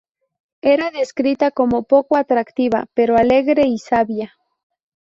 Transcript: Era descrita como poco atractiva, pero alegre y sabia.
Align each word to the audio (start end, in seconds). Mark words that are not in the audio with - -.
Era 0.63 0.89
descrita 0.89 1.51
como 1.51 1.83
poco 1.83 2.17
atractiva, 2.17 2.87
pero 2.95 3.17
alegre 3.17 3.67
y 3.67 3.77
sabia. 3.77 4.33